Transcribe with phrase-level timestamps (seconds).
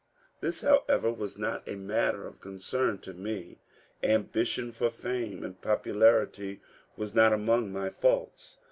[0.39, 3.59] This, however, was not a matter of concern to me.
[4.03, 6.59] Ambition for fame and popularity
[6.97, 8.57] was not among my faults.